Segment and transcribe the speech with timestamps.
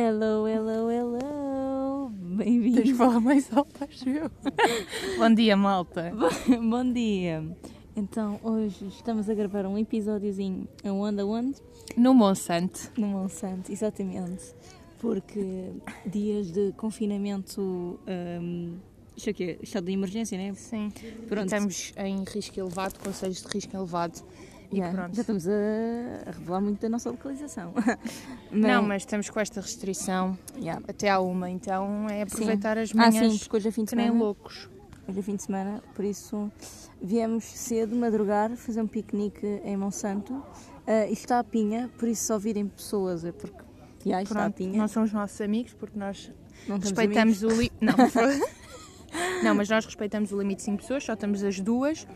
[0.00, 2.12] Hello, hello, hello.
[2.12, 2.84] Tens Bem-vindos.
[2.84, 4.30] de falar mais alto, acho eu.
[5.18, 6.12] Bom dia, malta.
[6.70, 7.44] Bom dia.
[7.96, 11.60] Então, hoje estamos a gravar um episódiozinho aonde, aonde?
[11.96, 12.92] No Monsanto.
[12.96, 14.54] No Monsanto, exatamente.
[15.00, 15.72] Porque
[16.06, 17.98] dias de confinamento,
[18.40, 18.76] hum,
[19.16, 20.54] isto aqui é estado de emergência, né?
[20.54, 20.92] Sim.
[21.28, 21.46] Pronto.
[21.46, 24.22] Estamos em risco elevado, conselhos de risco elevado.
[24.72, 25.14] Yeah, pronto.
[25.16, 27.72] Já estamos a, revelar muito da nossa localização.
[28.52, 30.82] Não, mas estamos com esta restrição Yeah.
[30.86, 33.90] até à uma, então é aproveitar as Ah, manhãs sim, porque hoje é fim de
[33.90, 34.24] que nem semana.
[34.24, 34.68] loucos.
[35.08, 36.52] Hoje é fim de semana, por isso
[37.00, 40.42] viemos cedo madrugar, fazer um piquenique em Monsanto.
[40.86, 43.56] Ah, e está a pinha, por isso só virem pessoas, é porque
[44.04, 44.76] já está a Pronto, pinha.
[44.78, 46.30] não são os nossos amigos, porque nós
[46.68, 47.42] respeitamos amigos.
[47.42, 47.74] o limite.
[47.80, 47.94] Não,
[49.42, 52.06] não, mas nós respeitamos o limite de 5 pessoas, só estamos as duas,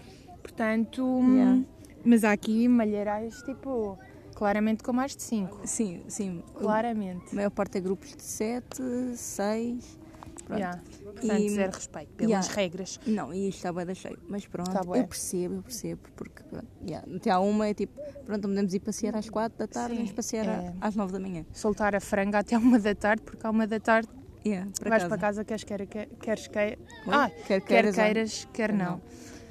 [0.43, 1.03] portanto.
[1.03, 1.63] hum, Yeah.
[2.05, 3.99] Mas há aqui malheirais, tipo,
[4.35, 5.61] claramente com mais de 5.
[5.65, 6.43] Sim, sim.
[6.55, 7.33] Claramente.
[7.33, 8.83] A maior parte é grupos de 7,
[9.17, 9.99] 6.
[10.45, 10.59] Pronto.
[10.59, 10.81] Yeah.
[11.05, 12.55] Portanto, E- zero respeito pelas Yeah.
[12.55, 13.01] regras.
[13.07, 14.19] Não, e isto está bem cheio.
[14.29, 18.01] Mas pronto, Tá eu percebo, eu percebo, porque pronto, yeah, até à uma é tipo,
[18.25, 20.75] pronto, podemos ir passear às 4 da tarde, Sim, vamos passear é.
[20.81, 21.45] às 9 da manhã.
[21.53, 24.09] Soltar a franga até uma da tarde, porque à uma da tarde
[24.45, 25.09] Yeah, para vais casa.
[25.15, 26.79] para casa, queres queira, quer- queres queira.
[27.07, 28.85] Ah, quer quer queiras, ou- queiras, quer não.
[28.93, 29.01] não.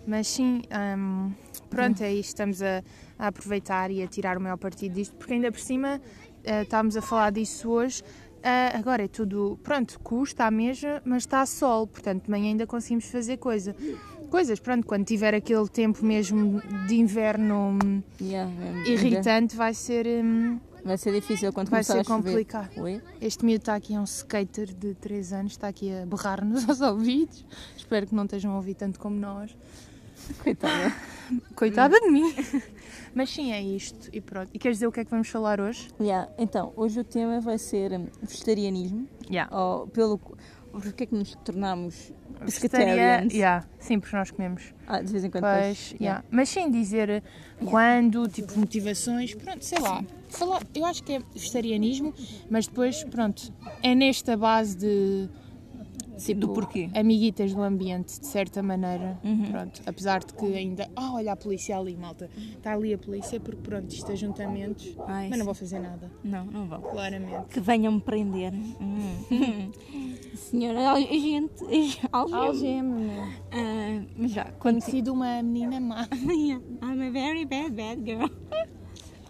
[0.05, 0.61] Mas sim,
[0.97, 1.31] hum,
[1.69, 2.29] pronto, é isto.
[2.29, 2.83] Estamos a,
[3.19, 6.01] a aproveitar e a tirar o maior partido disto, porque ainda por cima
[6.43, 8.03] eh, estávamos a falar disso hoje.
[8.43, 12.65] ah, agora é tudo, pronto, custa a mesma, mas está sol, portanto, de manhã ainda
[12.65, 13.75] conseguimos fazer coisa.
[14.31, 18.49] Coisas, pronto, quando tiver aquele tempo mesmo de inverno hum, Yeah,
[18.85, 22.23] é- irritante, vai ser, hum, Vai ser difícil quando vai começar ser a chover.
[22.31, 22.81] complicado.
[22.81, 23.01] Oi?
[23.21, 26.81] Este miúdo está aqui, é um skater de 3 anos, está aqui a berrar-nos aos
[26.81, 27.45] ouvidos.
[27.77, 29.55] Espero que não estejam a ouvir tanto como nós.
[30.43, 30.93] Coitada.
[31.55, 32.33] Coitada de mim.
[33.13, 34.09] Mas sim, é isto.
[34.11, 34.49] E pronto.
[34.53, 35.89] E queres dizer o que é que vamos falar hoje?
[35.99, 39.07] Yeah, então, hoje o tema vai ser hum, vegetarianismo.
[39.29, 39.55] Yeah.
[39.55, 40.19] Ou pelo.
[40.71, 42.13] Porque é que nos tornamos
[42.45, 43.33] Pescatarians?
[43.33, 43.65] Yeah.
[43.79, 45.43] Sim, porque nós comemos Ah, de vez em quando.
[45.43, 45.95] peixe.
[45.99, 46.23] yeah.
[46.31, 47.23] Mas sim, dizer
[47.65, 49.33] quando, tipo, motivações.
[49.33, 50.03] Pronto, sei lá.
[50.29, 52.13] Falar, eu acho que é vegetarianismo,
[52.49, 53.53] mas depois, pronto,
[53.83, 55.29] é nesta base de
[56.25, 56.89] Tipo, do porquê.
[56.95, 59.19] amiguitas do ambiente, de certa maneira.
[59.23, 59.51] Uhum.
[59.51, 60.89] Pronto, apesar de que ainda.
[60.95, 62.29] Ah, olha a polícia ali, malta.
[62.57, 64.95] Está ali a polícia, porque pronto, isto é ajuntamentos.
[65.07, 65.43] Ai, Mas não sim.
[65.45, 66.81] vou fazer nada, Não, não vão.
[66.81, 67.45] claramente.
[67.49, 68.53] Que venham me prender.
[68.53, 69.71] Hum.
[70.35, 71.63] Senhora, a gente.
[72.11, 72.45] Algema.
[72.45, 73.09] Algeme-me.
[73.51, 74.81] Ah, mas já, quando.
[74.81, 76.07] Conhecido uma menina má.
[76.11, 78.27] I'm a very bad, bad girl.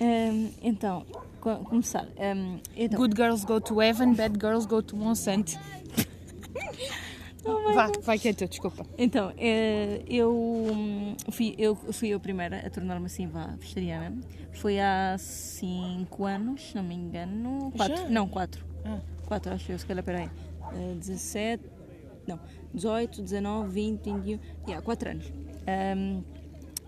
[0.04, 1.06] Hum, então,
[1.40, 2.08] co- começar.
[2.18, 5.60] Hum, então, Good girls go to heaven, bad girls go to Monsanto.
[7.74, 8.86] Vá, vai que é teu, desculpa.
[8.98, 14.20] Então, eh, eu hum, fui, eu fui a primeira a tornar-me assim, vá, vegetariana.
[14.54, 17.72] Foi há 5 anos, se não me engano.
[17.76, 17.98] 4.
[17.98, 18.10] Já?
[18.10, 18.64] Não, 4.
[18.86, 19.00] Ah.
[19.26, 20.30] 4, acho eu, se calhar, peraí.
[20.74, 21.64] Eh, 17.
[22.28, 22.40] Não,
[22.74, 24.40] 18, 19, 20, 21.
[24.68, 25.34] Yeah, 4 anos.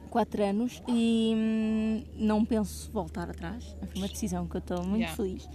[0.10, 3.76] 4 anos e hum, não penso voltar atrás.
[3.88, 5.16] Foi uma decisão que eu estou muito Yeah.
[5.16, 5.50] feliz.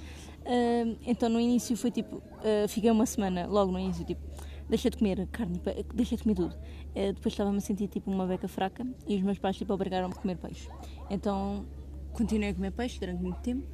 [0.49, 2.23] Hum, então, no início foi tipo.
[2.43, 4.21] eh, fiquei uma semana, logo no início, tipo.
[4.69, 6.55] Deixa de comer carne, e deixa de comer tudo.
[6.95, 10.13] Eh, depois estava-me a sentir tipo uma beca fraca e os meus pais tipo obrigaram-me
[10.15, 10.69] a comer peixe.
[11.09, 11.65] Então
[12.13, 13.67] continuei a comer peixe durante muito tempo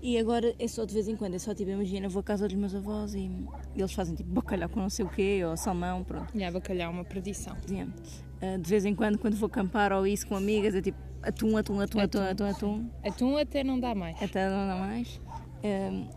[0.00, 2.46] e agora é só de vez em quando, é só tipo, imagina, vou à casa
[2.48, 3.30] dos meus avós e
[3.76, 6.32] eles fazem tipo bacalhau com não sei o quê ou salmão, pronto.
[6.34, 7.54] Já, bacalhau, uma perdição.
[7.68, 7.92] Yeah.
[8.40, 11.58] Eh, de vez em quando, quando vou acampar ou isso com amigas, é tipo atum,
[11.58, 14.16] atum, atum, atum, atum, atum, Atum até não dá mais.
[14.22, 15.20] até não dá mais.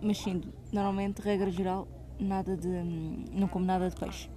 [0.01, 0.41] Mas sim,
[0.71, 1.87] normalmente, regra geral,
[2.19, 2.67] nada de.
[2.67, 4.29] não como nada de peixe.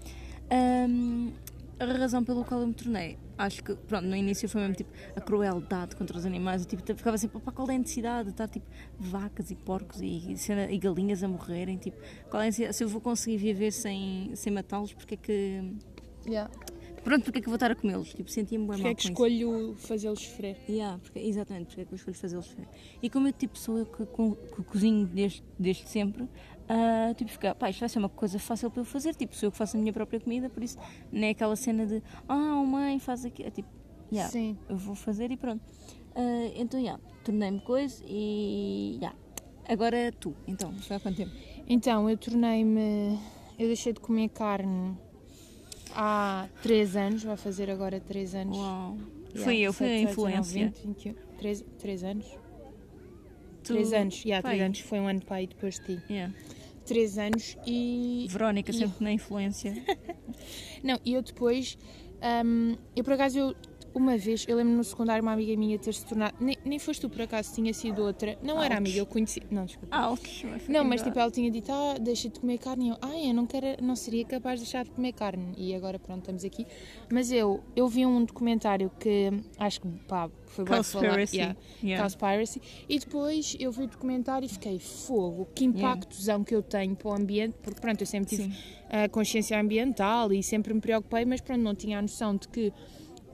[0.50, 1.32] Ahm,
[1.78, 4.91] a razão pela qual eu me tornei, acho que, pronto, no início foi mesmo tipo
[5.16, 6.62] a crueldade contra os animais.
[6.62, 8.66] Eu, tipo, ficava assim, pá, qual é a necessidade de estar tipo
[8.98, 10.37] vacas e porcos e,
[10.70, 11.76] e galinhas a morrerem?
[11.76, 11.98] Tipo,
[12.31, 12.76] qual é a necessidade?
[12.76, 15.75] Se eu vou conseguir viver sem, sem matá-los, porque é que.
[16.26, 16.50] Yeah.
[17.04, 18.15] Pronto, porque é que eu vou estar a comê-los?
[18.15, 20.56] Tipo, sentia-me bem Porque mal é que escolho fazê-los sofrer?
[20.67, 22.67] Yeah, porque, exatamente, porque é que eu escolho fazê-los sofrer.
[23.02, 26.26] E como eu tipo sou eu que, que cozinho desde, desde sempre,
[26.67, 29.49] ah, tipo, ficar, pá, isto vai ser uma coisa fácil para eu fazer, tipo, sou
[29.49, 30.78] eu que faço a minha própria comida, por isso
[31.12, 33.69] não é aquela cena de, ah, oh, mãe, faz aqui, é tipo,
[34.11, 34.56] yeah, Sim.
[34.67, 35.62] eu vou fazer e pronto.
[36.14, 39.14] Ah, então, já, tornei-me coisa e, já.
[39.69, 41.32] Agora tu, então, foi há quanto tempo?
[41.67, 43.19] Então, eu tornei-me.
[43.58, 44.96] Eu deixei de comer carne
[45.94, 48.56] há 3 anos, vai fazer agora 3 anos.
[48.56, 48.96] Uau.
[49.35, 50.67] Yeah, Fui eu, fui a 17, 19, influência.
[50.67, 51.14] 20, 21.
[51.38, 52.26] 3, 3 anos?
[53.64, 54.61] Tu- 3 anos, já, 3 Pai.
[54.61, 56.02] anos, foi um ano aí depois de ti.
[56.11, 56.35] Yeah.
[56.87, 58.26] 3 anos e.
[58.31, 59.73] Verónica, sempre na influência.
[60.85, 61.79] Não, e eu depois.
[62.44, 63.55] hum, eu por acaso eu
[63.94, 66.35] uma vez, eu lembro no secundário uma amiga minha ter se tornado.
[66.41, 68.37] Nem, nem foste tu por acaso, tinha sido outra.
[68.43, 68.79] Não era Ouch.
[68.79, 69.41] amiga, eu conheci.
[69.50, 70.08] Não, desculpa.
[70.08, 72.87] Ouch, my Não, mas tipo, ela tinha dito, ah, deixa de comer carne.
[72.87, 75.55] E eu, ah, eu não, quero, não seria capaz de deixar de comer carne.
[75.56, 76.67] E agora, pronto, estamos aqui.
[77.11, 81.05] Mas eu, eu vi um documentário que acho que, pá, foi bom falar.
[81.06, 81.37] Conspiracy.
[81.37, 82.02] Yeah, Yeah.
[82.02, 82.61] Cowspiracy.
[82.88, 87.11] E depois eu vi o documentário e fiquei, fogo, que impactozão que eu tenho para
[87.11, 87.56] o ambiente.
[87.62, 88.52] Porque, pronto, eu sempre tive Sim.
[88.88, 92.73] a consciência ambiental e sempre me preocupei, mas pronto, não tinha a noção de que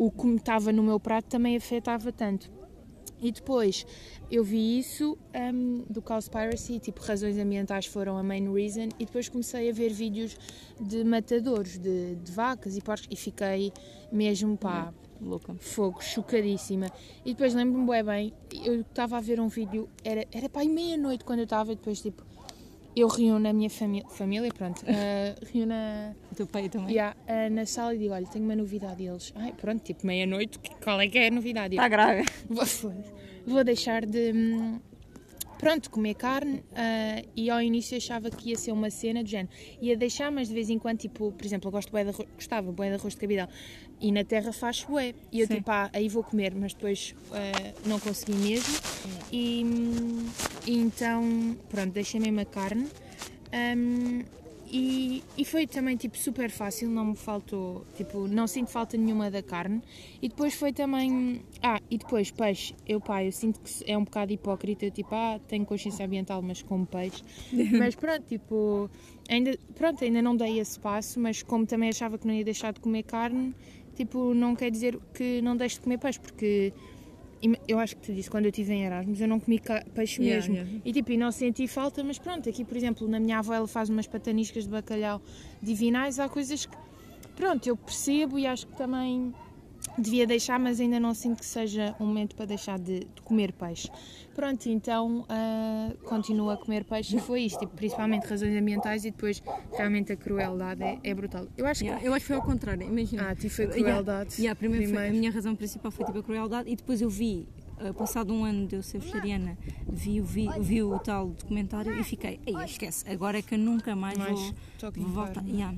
[0.01, 2.51] o que estava no meu prato também afetava tanto.
[3.21, 3.85] E depois
[4.31, 5.19] eu vi isso
[5.53, 9.91] hum, do Cowspiracy, tipo, razões ambientais foram a main reason, e depois comecei a ver
[9.91, 10.39] vídeos
[10.81, 13.75] de matadores, de, de vacas e porcos, e fiquei
[14.11, 15.55] mesmo, pá, Louca.
[15.57, 16.87] fogo, chocadíssima.
[17.23, 18.33] E depois lembro-me bem, bem,
[18.65, 22.01] eu estava a ver um vídeo, era, era pá, meia-noite quando eu estava, e depois,
[22.01, 22.25] tipo,
[22.97, 26.95] eu reúno a minha família, família, pronto, uh, reúno a, O teu pai também.
[26.95, 29.03] Yeah, ah, na sala e digo, olha, tenho uma novidade.
[29.03, 31.75] E eles, ai, pronto, tipo meia-noite, qual é que é a novidade?
[31.75, 32.25] Está grave.
[32.49, 32.65] vou,
[33.47, 34.81] vou deixar de, hum,
[35.61, 36.63] pronto, comer carne.
[36.75, 39.51] ah, e ao início achava que ia ser uma cena de género.
[39.81, 42.29] Ia deixar, mas de vez em quando, tipo, por exemplo, eu gosto bué de arroz,
[42.35, 43.49] gostava bué de arroz de cabidal.
[44.01, 45.15] E na terra faz bué.
[45.31, 45.57] E eu Sim.
[45.57, 48.75] tipo, ah, aí vou comer, mas depois ah, não consegui mesmo.
[49.31, 49.65] E,
[50.67, 52.89] e então, pronto, deixei mesmo a carne.
[53.53, 54.25] Hum,
[54.73, 59.31] e, e foi também tipo super fácil, não me faltou, tipo, não sinto falta nenhuma
[59.31, 59.83] da carne.
[60.23, 62.75] E depois foi também, ah, e depois peixe.
[62.87, 66.41] Eu, pá, eu sinto que é um bocado hipócrita, eu tipo, ah, tenho consciência ambiental,
[66.41, 67.23] mas como peixe.
[67.77, 68.89] mas pronto, tipo,
[69.29, 72.73] ainda, pronto, ainda não dei esse passo, mas como também achava que não ia deixar
[72.73, 73.53] de comer carne,
[73.97, 76.73] tipo, não quer dizer que não deixe de comer peixe, porque
[77.67, 79.61] eu acho que te disse, quando eu estive em Erasmus, eu não comi
[79.95, 80.55] peixe Yeah, mesmo.
[80.57, 80.83] yeah.
[80.85, 83.67] E tipo, e não senti falta, mas pronto, aqui por exemplo, na minha avó ela
[83.67, 85.21] faz umas pataniscas de bacalhau
[85.63, 86.77] divinais, há coisas que,
[87.37, 89.33] pronto, eu percebo e acho que também
[89.99, 93.53] devia deixar, mas ainda não sinto que seja um momento para deixar de, de comer
[93.53, 93.89] peixe.
[94.35, 99.11] Pronto, então ah, continuo a comer peixe e foi isto, tipo, principalmente razões ambientais e
[99.11, 99.43] depois
[99.77, 101.47] realmente a crueldade é, é brutal.
[101.57, 101.87] Eu acho que.
[101.87, 103.29] Yeah, eu acho que foi ao contrário, imagina.
[103.31, 104.35] Ah, tipo, foi Yeah, crueldade.
[104.41, 105.19] yeah, primeiro foi- a primeiro.
[105.19, 107.47] minha razão principal foi tipo a crueldade e depois eu vi,
[107.81, 109.59] uh, passado um ano de eu ser vegetariana,
[109.89, 113.59] vi, o vi, vi o tal documentário e fiquei, ei, esquece, agora é que eu
[113.59, 114.39] nunca mais, Mais
[114.81, 115.45] vou, voltar.
[115.47, 115.77] Yeah.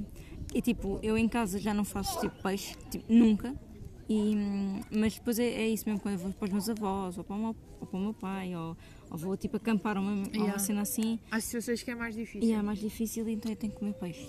[0.54, 3.54] E tipo, eu em casa já não faço tipo peixe, tipo, nunca.
[4.12, 7.16] E, hum, mas depois é, é isso mesmo, quando eu vou para os meus avós,
[7.16, 8.76] ou para o meu, ou para o meu pai, ou,
[9.10, 10.58] ou vou tipo acampar uma, uma Yeah.
[10.58, 12.46] cena assim, Há situações que é mais difícil.
[12.48, 14.26] e é mais difícil, então eu tenho que comer peixe.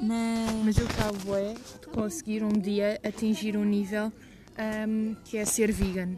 [0.00, 4.12] Mas, Mas eu gostava é de conseguir um dia atingir um nível
[4.56, 6.16] ahm, que é ser vegan.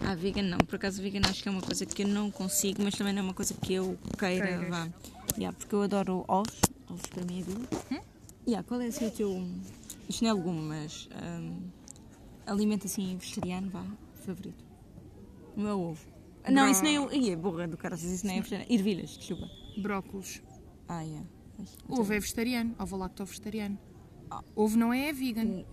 [0.00, 0.58] Ah, vegan não.
[0.58, 3.20] Por acaso, vegan acho que é uma coisa que eu não consigo, mas também não
[3.20, 4.46] é uma coisa que eu queira.
[4.58, 4.68] Queiras.
[4.70, 4.88] Vá.
[5.36, 6.60] Yeah, porque eu adoro ovos.
[6.88, 7.60] Ovos para mim é vida.
[7.92, 7.98] Hum?
[8.46, 9.48] Yeah, qual é assim, o teu.
[10.08, 11.08] Isto não é legume, mas.
[11.14, 11.60] hum,
[12.48, 13.84] alimento assim vegetariano, vá,
[14.24, 14.64] favorito.
[15.56, 16.06] O meu ovo.
[16.44, 17.16] Ah, Não, isso nem é.
[17.16, 18.72] Ih, é burra do cara, isso nem é vegetariano.
[18.72, 19.48] Ervilhas, desculpa.
[19.76, 20.42] Brócolos.
[20.88, 21.26] Ah, yeah.
[21.88, 23.78] Ovo é vegetariano, ovo lacto vegetariano.
[24.30, 24.42] Ah.
[24.54, 25.64] Ovo não é vegan.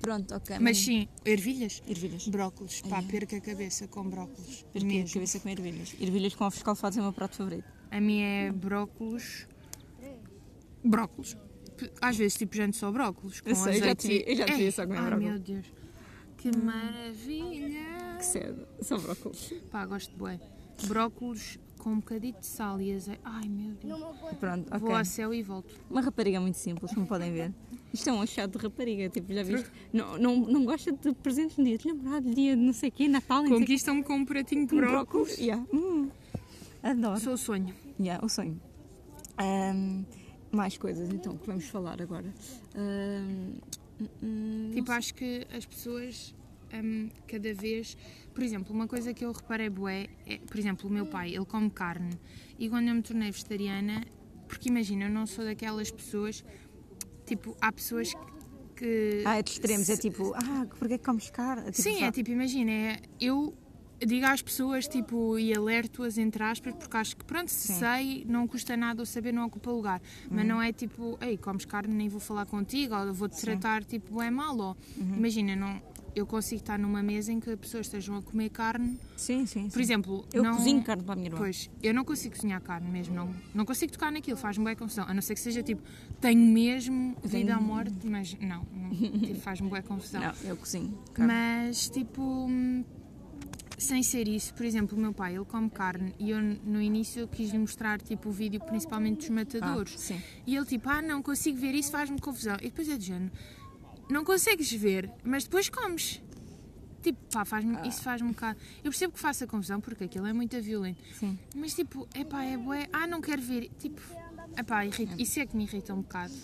[0.00, 0.58] Pronto, ok.
[0.60, 1.82] Mas sim, ervilhas.
[1.88, 2.28] Ervilhas.
[2.28, 2.80] Brócolos.
[2.82, 3.02] Pá, é.
[3.02, 4.64] perca a cabeça com brócolos.
[4.72, 5.14] Perco a Mesmo.
[5.14, 5.94] cabeça com ervilhas.
[6.00, 7.64] Ervilhas com ovos escalfados é o meu prato favorito.
[7.90, 9.46] A minha é brócolos.
[10.84, 11.36] Brócolos.
[11.76, 13.40] P- Às vezes, tipo, janto só brócolos.
[13.40, 14.98] Com Eu sei, eu já azeite te vi- eu já te vi Ei, só comer
[14.98, 15.30] Ai, brócolos.
[15.30, 15.66] meu Deus.
[16.40, 18.16] Que maravilha.
[18.18, 18.66] Que cedo.
[18.80, 19.52] Só brócolis.
[19.70, 20.40] Pá, gosto de bué.
[20.86, 23.20] Brócolos com um bocadinho de sal e azeite.
[23.24, 24.00] Ai, meu Deus.
[24.38, 24.78] Pronto, ok.
[24.80, 25.74] Vou ao céu e volto.
[25.90, 27.52] Uma rapariga muito simples, como podem ver.
[27.92, 29.70] Isto é um achado de rapariga, tipo, já viste?
[29.92, 32.92] Não, não, não gosta de presentes no dia de namorado, dia de não sei o
[32.92, 33.44] quê, Natal.
[33.44, 35.36] Conquistam-me com um pratinho de Um brócolis.
[35.38, 35.62] Yeah.
[35.72, 36.08] Hum.
[36.82, 37.20] Adoro.
[37.20, 37.74] Sou o sonho.
[37.98, 38.58] Yeah, o sonho.
[39.36, 40.04] Ahm,
[40.52, 42.32] mais coisas, então, que vamos falar agora.
[42.76, 43.54] Hum,
[44.22, 46.34] hum, Tipo, acho que as pessoas
[46.74, 47.96] hum, cada vez.
[48.34, 51.44] Por exemplo, uma coisa que eu reparei bué é, por exemplo, o meu pai, ele
[51.44, 52.18] come carne.
[52.58, 54.04] E quando eu me tornei vegetariana,
[54.48, 56.44] porque imagina, eu não sou daquelas pessoas.
[57.26, 58.12] Tipo, há pessoas
[58.76, 59.22] que.
[59.24, 61.68] Ah, é de extremos, é tipo, ah, porque é que comes carne?
[61.68, 62.06] É tipo, Sim, vá.
[62.06, 63.54] é tipo, imagina, é, eu
[64.04, 67.72] digo às pessoas, tipo, e alerto-as entre aspas, porque acho que, pronto, se Sim.
[67.74, 67.78] Uhum.
[67.80, 70.00] sei, não custa nada eu saber, não ocupa lugar.
[70.30, 74.20] Mas não é tipo, ei, comes carne, nem vou falar contigo, ou vou-te tratar, tipo,
[74.22, 75.16] é mal, ou Uhum.
[75.18, 75.80] imagina, não,
[76.14, 79.64] eu consigo estar numa mesa em que as pessoas estejam a comer carne, Sim, sim.
[79.64, 79.80] por sim.
[79.80, 80.56] exemplo, eu não...
[80.56, 81.38] cozinho carne para a minha irmã.
[81.38, 85.04] Pois, eu não consigo cozinhar carne mesmo, não, não consigo tocar naquilo, faz-me bem confusão.
[85.08, 85.82] A não ser que seja tipo,
[86.20, 88.90] tenho mesmo vida à morte, mas não, não
[89.20, 90.20] tipo, faz-me bem confusão.
[90.20, 91.32] Não, eu cozinho carne.
[91.32, 92.48] Mas, tipo,
[93.78, 97.26] sem ser isso, por exemplo, o meu pai, ele come carne e eu no início
[97.28, 99.98] quis lhe mostrar, tipo, o vídeo principalmente dos Ah, matadores.
[99.98, 100.20] sim.
[100.46, 102.56] E ele, tipo, ah, não consigo ver isso, faz-me confusão.
[102.60, 103.32] E depois é de género,
[104.10, 106.22] não consegues ver, mas depois comes.
[107.02, 108.58] tipo, pá, faz isso faz-me um bocado.
[108.78, 111.02] Eu percebo que faça confusão porque aquilo é muito violento.
[111.18, 111.38] Sim.
[111.54, 112.88] Mas tipo, é pá, é bué.
[112.92, 113.70] Ah, não quero ver.
[113.78, 114.00] Tipo,
[114.56, 115.14] é pá, irrita.
[115.20, 116.34] Isso é que me irrita um bocado.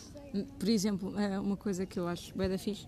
[0.58, 2.87] Por exemplo, é uma coisa que eu acho bem da fixe,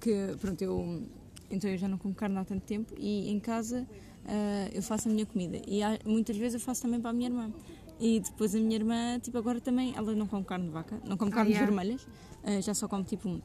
[0.00, 1.02] que pronto, eu
[1.50, 3.86] então eu já não como carne há tanto tempo e em casa
[4.24, 7.12] uh, eu faço a minha comida e há, muitas vezes eu faço também para a
[7.12, 7.52] minha irmã.
[8.02, 11.18] E depois a minha irmã, tipo, agora também, ela não come carne de vaca, não
[11.18, 11.66] come ah, carnes yeah.
[11.70, 13.42] vermelhas, uh, já só come tipo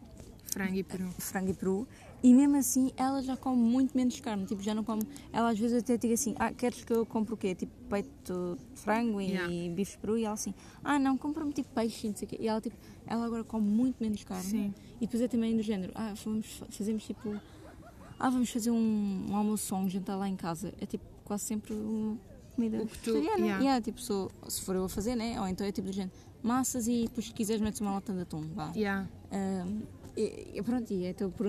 [0.56, 1.10] frango e peru.
[1.20, 1.88] Frango e peru.
[2.24, 4.46] E mesmo assim, ela já come muito menos carne.
[4.46, 5.04] Tipo, já não come.
[5.32, 7.54] Ela às vezes até diga assim: Ah, queres que eu compre o quê?
[7.54, 9.76] Tipo, peito de frango e yeah.
[9.76, 10.18] bife de peru?
[10.18, 12.38] E ela assim: Ah, não, compra-me tipo peixe, não sei o quê.
[12.40, 14.44] E ela, tipo, ela agora come muito menos carne.
[14.44, 14.74] Sim.
[14.98, 17.40] E depois é também do género: Ah, vamos, fazemos tipo.
[18.18, 20.74] Ah, vamos fazer um, um almoço ou um jantar lá em casa.
[20.80, 22.18] É tipo quase sempre uma
[22.56, 23.60] comida o que tu, yeah.
[23.60, 23.82] yeah.
[23.82, 25.40] tipo, sou, se for eu a fazer, né?
[25.40, 28.22] Ou então é tipo do género: massas e depois se quiseres metes uma lata de
[28.22, 28.48] atum.
[28.54, 28.72] Vá.
[28.76, 29.08] Yeah.
[29.32, 29.82] Um,
[30.18, 31.48] e, pronto, e então por.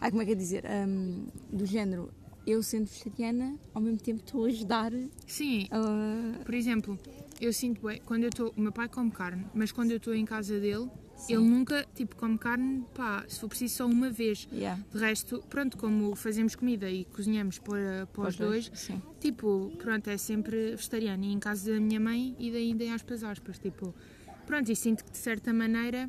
[0.00, 0.64] Ah, como é que é dizer?
[0.66, 2.10] Um, do género,
[2.46, 4.92] eu sendo vegetariana, ao mesmo tempo estou a ajudar.
[5.26, 5.64] Sim.
[5.64, 6.44] Uh...
[6.44, 6.98] Por exemplo,
[7.40, 8.52] eu sinto bem, quando eu estou.
[8.56, 11.34] O meu pai come carne, mas quando eu estou em casa dele, Sim.
[11.34, 14.46] ele nunca, tipo, come carne, pá, se for preciso, só uma vez.
[14.52, 14.80] Yeah.
[14.92, 20.08] De resto, pronto, como fazemos comida e cozinhamos para, para os dois, dois tipo, pronto,
[20.08, 21.24] é sempre vegetariano.
[21.24, 23.94] E em casa da minha mãe e daí daí às aspas, tipo,
[24.46, 26.08] pronto, e sinto que de certa maneira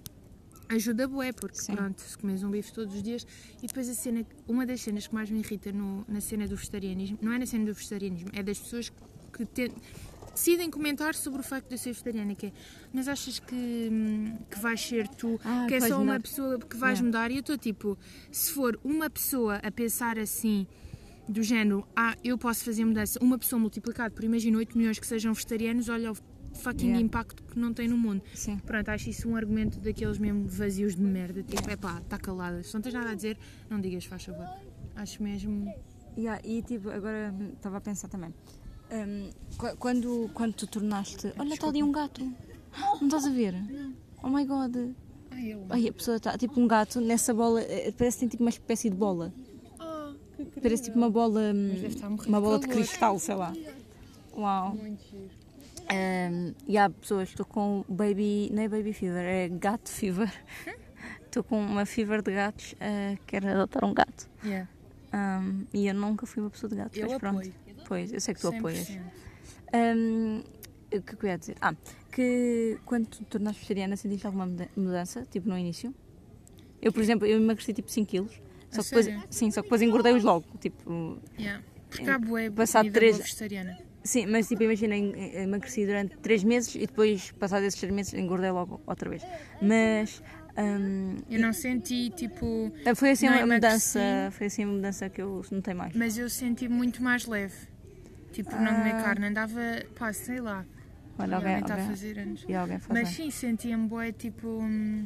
[0.69, 1.75] ajuda bué, porque Sim.
[1.75, 3.25] pronto, se comes um bife todos os dias
[3.61, 6.55] e depois a cena, uma das cenas que mais me irrita no, na cena do
[6.55, 8.91] vegetarianismo, não é na cena do vegetarianismo, é das pessoas
[9.33, 9.71] que te,
[10.33, 12.51] decidem comentar sobre o facto de eu ser vegetariana, que é,
[12.93, 16.77] mas achas que, hum, que vais ser tu, ah, que é só uma pessoa que
[16.77, 17.31] vais mudar?
[17.31, 17.97] E eu estou tipo,
[18.31, 20.67] se for uma pessoa a pensar assim,
[21.27, 25.05] do género, ah, eu posso fazer mudança, uma pessoa multiplicada por, imagina, 8 milhões que
[25.05, 26.13] sejam vegetarianos, olha
[26.57, 27.05] fucking yeah.
[27.05, 28.21] impacto que não tem no mundo.
[28.33, 28.57] Sim.
[28.59, 31.43] Pronto, acho isso um argumento daqueles mesmo vazios de merda.
[31.43, 32.61] Tipo, é pá, está calada.
[32.63, 33.37] Se não tens nada a dizer,
[33.69, 34.47] não digas, faz favor.
[34.95, 35.71] Acho mesmo.
[36.17, 38.33] Yeah, e tipo, agora estava a pensar também.
[38.91, 39.29] Um,
[39.77, 41.31] quando, quando tu tornaste.
[41.37, 42.21] Olha, está ali um gato.
[42.99, 43.55] Não estás a ver?
[44.23, 44.75] Oh my god.
[45.31, 47.61] Ai, Ai, a pessoa está tipo um gato nessa bola.
[47.61, 49.33] Eh, parece que tem tipo uma espécie de bola.
[49.79, 50.15] Oh,
[50.61, 51.53] parece tipo uma bola.
[51.53, 51.71] Hum,
[52.27, 53.53] uma bola de cristal, sei lá.
[54.35, 54.75] Uau.
[54.75, 55.29] Muito giro.
[55.89, 60.31] Um, e há pessoas, estou com baby, não é baby fever, é gato fever.
[61.25, 64.29] Estou com uma fever de gatos, uh, quero adotar um gato.
[64.43, 64.67] Yeah.
[65.13, 67.39] Um, e eu nunca fui uma pessoa de gatos, eu mas pronto.
[67.39, 67.53] Apoio.
[67.87, 68.57] Pois, eu sei que tu 100%.
[68.57, 68.99] apoias.
[69.73, 70.43] Um,
[70.91, 71.55] o que eu ia dizer?
[71.61, 71.75] Ah,
[72.11, 75.93] que quando tu tornaste vegetariana sentiste alguma mudança, tipo no início?
[76.81, 78.41] Eu, por exemplo, eu emagreci tipo 5 quilos.
[78.69, 80.45] Só que depois, sim, só que depois engordei-os logo.
[80.59, 81.63] Tipo, yeah.
[81.89, 83.77] Porque há bué passado três vegetariana.
[84.07, 88.51] Sim, mas tipo, imagina, emagreci durante 3 meses e depois, passados esses 3 meses, engordei
[88.51, 89.21] logo outra vez.
[89.61, 90.23] Mas.
[90.57, 92.71] Um, eu não senti tipo.
[92.95, 93.99] Foi assim uma mudança.
[94.31, 95.93] Foi assim uma mudança que eu notei mais.
[95.93, 97.67] Mas eu senti muito mais leve.
[98.31, 98.59] Tipo, ah.
[98.61, 99.61] não comer carne, andava,
[99.97, 100.65] pá, sei lá.
[101.19, 102.45] Olha, alguém, está alguém, a fazer anos.
[102.47, 104.47] E alguém faz Mas sim, sentia-me boa, tipo.
[104.47, 105.05] Hum,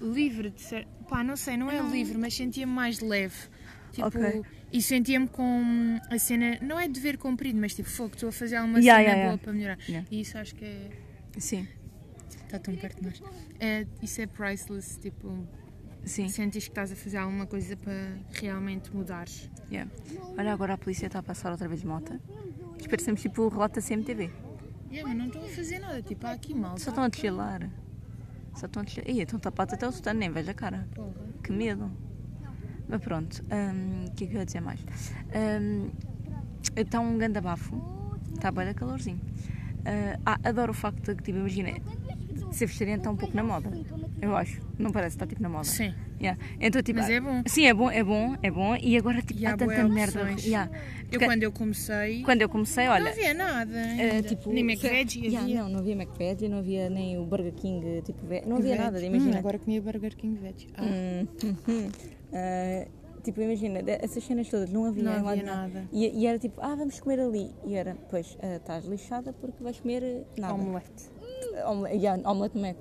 [0.00, 0.88] livre de ser.
[1.08, 3.36] Pá, não sei, não é livre, mas sentia-me mais leve.
[3.92, 4.42] Tipo, okay.
[4.72, 8.56] E sentia-me com a cena, não é dever cumprido, mas tipo, fogo, estou a fazer
[8.56, 9.42] alguma yeah, cena yeah, boa yeah.
[9.42, 10.06] para melhorar.
[10.10, 10.90] E isso acho que é.
[11.38, 11.68] Sim.
[12.44, 13.22] Está tão perto de nós.
[13.60, 15.46] É, isso é priceless, tipo.
[16.04, 16.28] Sim.
[16.28, 19.48] Sentes que estás a fazer alguma coisa para realmente mudares.
[19.70, 19.90] Yeah.
[20.36, 22.18] Olha, agora a polícia está a passar outra vez de moto.
[22.78, 24.30] Espero sempre tipo o relato da CMTV.
[24.90, 26.76] Yeah, mas não estão a fazer nada, tipo, há aqui mal.
[26.78, 27.70] Só estão a chilar.
[28.54, 29.08] Só estão a chilar.
[29.08, 30.88] Ih, estão tapados até o sustano, nem vejo a cara.
[30.94, 31.14] Porra.
[31.42, 31.90] Que medo.
[32.88, 34.80] Mas pronto, hum, o um, que é que eu ia dizer mais?
[35.34, 35.90] Um,
[36.76, 37.80] está um grande abafo,
[38.34, 39.20] está bem da calorzinho.
[39.82, 41.72] Uh, ah, adoro o facto de que, tipo, imagina,
[42.52, 43.70] ser vegetariano está um pouco na moda.
[44.20, 44.60] Eu acho.
[44.78, 45.64] Não parece, está tipo na moda.
[45.64, 45.92] Sim.
[46.20, 46.40] Yeah.
[46.60, 47.42] Então, tipo, Mas é bom.
[47.46, 48.76] Sim, é bom, é bom, é bom.
[48.76, 50.30] E agora tipo, e há, há tanta merda.
[50.38, 50.70] Yeah.
[51.10, 52.22] Eu quando eu comecei.
[52.22, 53.04] Quando eu comecei, olha.
[53.04, 53.72] Não havia nada.
[53.72, 55.62] Uh, tipo, nem McVeggie yeah, havia.
[55.62, 58.80] Não, não havia McVeggie, não havia nem o Burger King, tipo, não havia veg.
[58.80, 59.00] nada.
[59.04, 59.34] Imagina.
[59.34, 60.68] Hum, agora comia Burger King Veg.
[60.76, 60.82] Ah.
[60.84, 61.90] Hum, hum, hum.
[62.32, 65.88] Uh, tipo, imagina, essas cenas todas, não havia, não havia nada.
[65.92, 67.50] E, e, era tipo, ah, vamos comer ali.
[67.64, 70.54] E era, pois, uh, estás lixada porque vais comer nada.
[70.54, 71.10] Omelete.
[71.66, 72.76] Omelete, yeah, omelete Mac.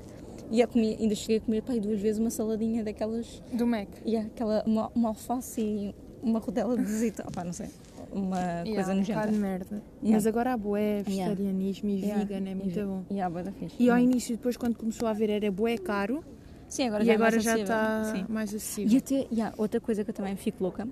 [0.49, 3.41] E comi, ainda cheguei a comer pai, duas vezes uma saladinha daquelas.
[3.53, 3.87] Do Mac?
[4.05, 7.21] E yeah, aquela, uma, uma alface e uma rodela de azeite.
[7.21, 7.69] Opá, não sei.
[8.11, 9.27] Uma yeah, coisa nojenta.
[9.27, 9.75] Um de merda.
[10.01, 10.11] Yeah.
[10.11, 12.21] Mas agora há boé, vegetarianismo yeah.
[12.21, 13.03] e vegan, é muito bom.
[13.09, 13.75] Yeah, boa fixe.
[13.79, 16.23] E ao início, depois, quando começou a ver, era boé caro.
[16.71, 18.93] Sim, agora e já agora é já está mais acessível.
[18.93, 20.87] E até, yeah, outra coisa que eu também fico louca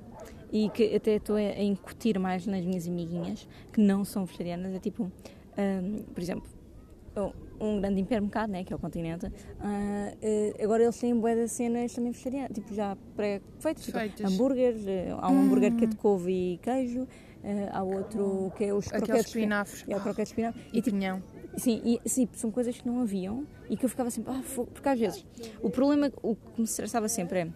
[0.52, 4.80] e que até estou a, incutir mais nas minhas amiguinhas que não são vegetarianas é
[4.80, 5.10] tipo,
[5.58, 6.44] um, por exemplo,
[7.62, 9.32] um grande hipermercado, né, que é o Continente,
[9.62, 14.86] ah, eh, agora eles têm bué de cenas também vegetarianas, tipo já pré-feitas, tipo, hambúrgueres,
[14.86, 17.08] eh, há um hambúrguer que é de couve e queijo,
[17.44, 19.86] eh, há outro que é os Aqueles croquetes espinafres.
[19.88, 20.62] É o croquete de espinafre.
[20.74, 21.22] E pinhão.
[21.58, 24.70] Sim, e, sim, são coisas que não haviam e que eu ficava sempre, ah, fogo,
[24.72, 25.26] porque às vezes
[25.62, 27.48] o problema, o que me estressava sempre é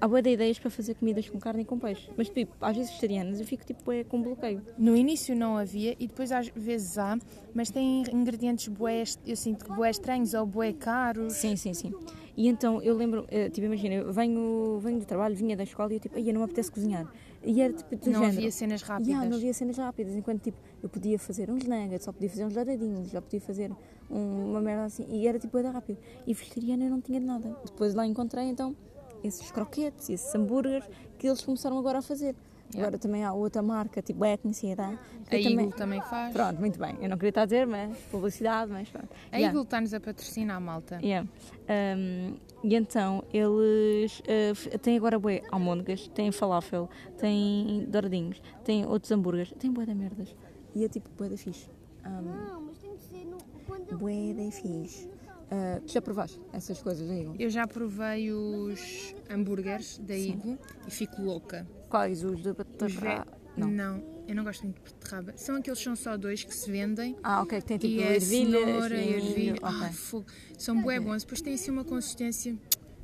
[0.00, 2.76] há boa de ideias para fazer comidas com carne e com peixe, mas tipo, às
[2.76, 4.62] vezes vegetarianas eu fico tipo é, com bloqueio.
[4.76, 7.18] No início não havia e depois às vezes há,
[7.54, 11.34] mas tem ingredientes bué, eu sinto que bué estranhos ou bué caros.
[11.34, 11.92] Sim, sim, sim.
[12.36, 15.92] E então eu lembro, eh, tipo, imagina, eu venho, venho do trabalho, vinha da escola
[15.92, 17.04] e eu tipo, ai, não me apetece cozinhar.
[17.42, 18.36] E era tipo, do Não género.
[18.38, 19.08] havia cenas rápidas.
[19.08, 22.44] Yeah, não havia cenas rápidas, enquanto tipo, eu podia fazer uns nuggets, só podia fazer
[22.44, 23.70] uns douradinhos, já podia fazer
[24.10, 25.98] um- uma merda assim, e era tipo, era rápido.
[26.26, 27.56] E vegetariana eu não tinha de nada.
[27.64, 28.74] Depois lá encontrei então
[29.22, 30.84] esses croquetes, esses hambúrgueres
[31.16, 32.34] que eles começaram agora a fazer.
[32.76, 34.98] Agora também há outra marca, tipo é conhecida.
[35.28, 36.32] que A eu também- Eagle também faz.
[36.32, 36.96] Pronto, muito bem.
[37.00, 39.08] Eu não queria estar a dizer, mas publicidade, mas pronto.
[39.32, 39.46] A Yeah.
[39.48, 40.98] Eagle está-nos a patrocinar, malta.
[41.02, 41.28] Yeah.
[41.68, 49.10] Um, e então eles uh, têm agora bué almôndegas, têm falafel, têm douradinhos, têm outros
[49.12, 50.34] hambúrgueres, têm bué da merdas.
[50.74, 51.70] E é tipo bué da fixe.
[52.04, 55.06] Um, Não, mas tem que ser no, quando bué da fixe.
[55.50, 57.30] Uh, tu já provaste essas coisas aí?
[57.38, 61.66] Eu já provei os hambúrgueres da Eagle e fico louca.
[61.88, 62.22] Quais?
[62.24, 62.64] Os de Os ve...
[62.64, 63.38] beterraba?
[63.56, 63.68] Não.
[63.68, 65.32] Não, eu não gosto muito de beterraba.
[65.36, 67.16] São aqueles que são só dois que se vendem.
[67.22, 69.52] Ah, ok, que tem tipo e é cenoura e milho, ervilha.
[69.54, 69.78] ok.
[69.82, 70.26] Ah, fogo.
[70.56, 71.22] São bué bons.
[71.24, 72.56] Depois tem assim uma consistência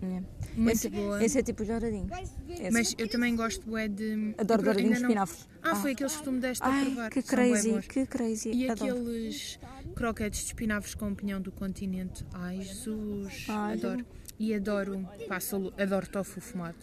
[0.03, 0.27] Yeah.
[0.57, 1.25] muito esse, boa.
[1.25, 2.11] esse é tipo os douradinhos.
[2.51, 2.71] Esse.
[2.71, 4.35] Mas eu também gosto bué de...
[4.37, 5.49] Adoro eu douradinhos não- espinafres.
[5.63, 7.11] Ah, foi aqueles que tu me deste a Ai, provar.
[7.11, 8.51] que crazy, que crazy.
[8.53, 8.91] E Adoro.
[8.93, 9.59] aqueles
[9.95, 12.23] croquetes de espinafres com pinhão do continente.
[12.35, 14.05] Ai, Jesus, Ai, adoro.
[14.39, 15.39] E adoro, pá,
[15.81, 16.77] adoro tofu fumado.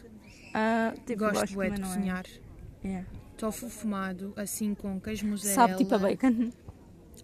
[0.53, 1.93] Ah, tipo, Gosto gosto, bué de não é.
[1.95, 2.25] cozinhar.
[2.83, 3.07] Yeah.
[3.37, 5.67] Tofu fumado, assim com queijo mozzarella.
[5.67, 6.49] Sabe tipo a bacon.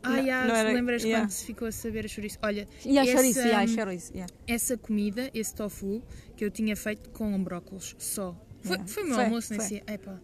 [0.03, 1.23] Ah, Não- já, não era- lembras yeah.
[1.25, 2.37] quando se ficou a saber a chouriço?
[2.43, 4.33] Olha, E a essa, chouriço, yeah, a chouriço, yeah.
[4.47, 6.03] essa comida, esse tofu,
[6.35, 8.35] que eu tinha feito com brócolis só.
[8.61, 8.87] Foi, Yeah.
[8.93, 9.57] foi o meu Foi, almoço foi.
[9.57, 9.83] nesse dia.
[9.87, 10.19] Epá,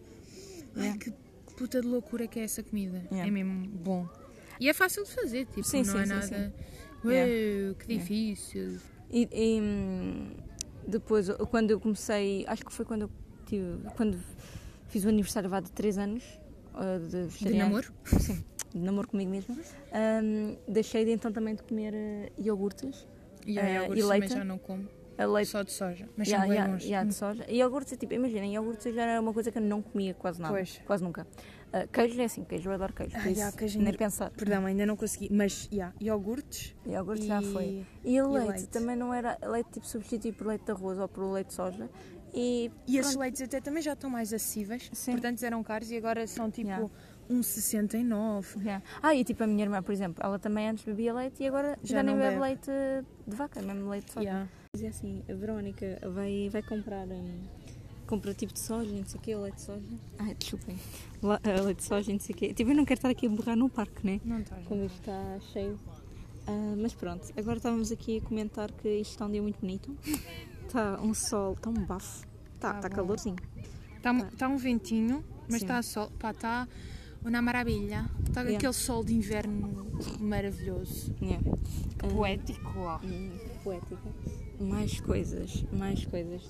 [0.76, 0.98] ai Yeah.
[0.98, 1.12] que
[1.56, 2.98] puta de loucura que é essa comida.
[3.10, 3.26] Yeah.
[3.26, 4.08] É mesmo bom.
[4.60, 6.26] E é fácil de fazer, tipo, Sim, não sim, é sim, nada.
[6.26, 7.08] sim.
[7.10, 7.74] Yeah.
[7.78, 8.78] que difícil.
[9.10, 10.30] E, e, hum,
[10.86, 13.10] depois, quando eu comecei, acho que foi quando eu
[13.46, 14.18] tive, quando
[14.88, 16.22] fiz o aniversário vá de 3 anos
[16.74, 17.92] uh, de De namoro?
[18.04, 18.44] Sim,
[18.74, 19.56] de namoro comigo mesma.
[20.22, 23.06] hum, deixei de então também de comer uh, iogurtes,
[23.46, 24.34] E Eh, e iogurtes também leite?
[24.34, 24.88] já não como.
[25.18, 25.50] a leite.
[25.50, 26.08] Só de soja.
[26.16, 27.44] Mas Yeah, são yeah, yeah, de soja.
[27.48, 30.40] E iogurtes, é tipo, imaginem, iogurtes já era uma coisa que eu não comia quase
[30.40, 30.52] nada.
[30.54, 30.80] Pois.
[30.86, 31.26] Quase nunca.
[31.74, 33.16] Uh, queijo é assim, queijo, eu adoro queijo.
[33.16, 34.30] Ah, yeah, queijo nem ainda- pensar.
[34.30, 35.28] Perdão, ainda não consegui.
[35.32, 36.72] Mas, yeah, iogurtes.
[36.86, 37.86] Iogurte já e- foi.
[38.04, 38.66] E o leite, leite?
[38.68, 41.90] também não era leite tipo substituir por leite de arroz ou por leite de soja.
[42.32, 44.88] E, E esses leites até também já estão mais acessíveis.
[44.92, 45.12] Sim.
[45.12, 46.88] Portanto, eram caros e agora são tipo Yeah.
[47.28, 48.58] 1,69.
[48.60, 48.82] Yeah.
[49.02, 51.78] Ah, e tipo a minha irmã, por exemplo, ela também antes bebia leite e agora
[51.82, 52.70] já, Já nem não bebe leite
[53.26, 54.24] de vaca, mesmo leite de soja.
[54.24, 54.48] Yeah.
[54.74, 57.06] Mas é assim, a Verónica vai, vai comprar.
[57.08, 57.42] hum,
[58.04, 59.82] compra tipo de soja, não sei o quê, leite de soja.
[60.18, 60.76] Ai, desculpem.
[61.42, 62.54] Eh, leite de soja, não sei o quê.
[62.54, 64.20] Tipo, eu não quero estar aqui a borrar no parque, né?
[64.24, 64.64] Não estás.
[64.66, 65.78] Como isto está cheio.
[66.46, 69.96] Ah, mas pronto, agora estávamos aqui a comentar que isto está um dia muito bonito.
[70.66, 72.26] Está um sol, está um bafo.
[72.54, 72.94] Está Tá tá bom.
[72.96, 73.36] calorzinho.
[73.96, 75.64] Está tá um ventinho, mas Sim.
[75.66, 76.10] está sol.
[76.18, 76.68] Pá, está
[77.24, 78.04] uma maravilha.
[78.28, 78.58] Está Yeah.
[78.58, 79.86] aquele sol de inverno
[80.20, 81.14] maravilhoso.
[81.22, 81.42] Yeah.
[82.02, 82.78] Ah, Poético.
[82.80, 82.98] ó.
[83.02, 83.30] Hum,
[83.62, 83.96] poética.
[84.60, 86.42] Mais coisas, mais coisas.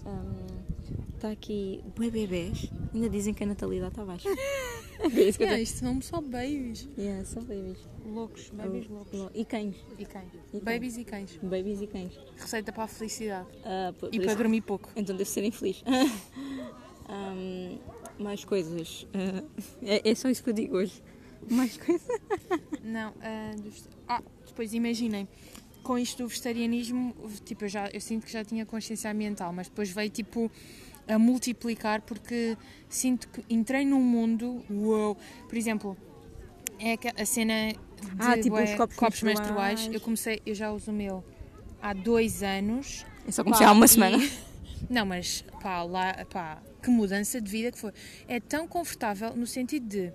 [1.16, 2.70] Está aqui bué bebês.
[2.94, 4.29] Ainda dizem que a natalidade está baixa.
[5.01, 6.88] é isso que eu Yeah, isto são só babies.
[6.99, 7.79] Yeah, são babies.
[8.07, 9.18] Loucos, babies loucos.
[9.18, 9.77] Lo- E cães.
[9.99, 10.29] E cães.
[10.53, 11.38] E Babies e cães.
[11.42, 12.12] Babies e cães.
[12.37, 13.49] Receita para a felicidade.
[13.64, 14.90] Ah, por- E por para isso- dormir pouco.
[14.94, 15.83] Então deve ser infeliz.
[17.09, 17.79] Ahm,
[18.18, 19.07] mais coisas.
[19.14, 19.42] Ah,
[19.83, 21.03] é, é só isso que eu digo hoje.
[21.51, 22.07] Mais coisas.
[22.83, 25.29] Não, ah, dos- ah, depois imaginem,
[25.85, 29.68] com isto do vegetarianismo, tipo, eu, já, eu sinto que já tinha consciência ambiental, mas
[29.68, 30.51] depois veio tipo
[31.07, 32.57] a multiplicar porque
[32.88, 35.16] sinto que entrei num mundo, uou,
[35.49, 35.97] por exemplo,
[36.81, 37.79] é a cena de
[38.18, 39.81] Ah, tipo bué, os copos menstruais.
[39.81, 39.88] menstruais.
[39.94, 41.23] eu comecei, eu já uso o meu
[41.81, 43.05] há dois anos.
[43.27, 44.18] Eu só comecei há uma e- semana.
[44.90, 47.92] Não, mas pá, lá, pá, que mudança de vida que foi.
[48.29, 50.12] É tão confortável no sentido de